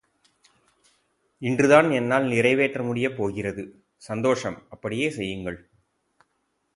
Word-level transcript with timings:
இன்றுதான் 1.41 1.91
என்னால் 1.91 2.25
நிறைவேற்ற 2.25 2.83
முடியப் 2.83 3.17
போகிறது! 3.17 3.63
சந்தோஷம், 4.01 4.67
அப்படியே 4.69 5.09
செய்யுங்கள். 5.09 5.59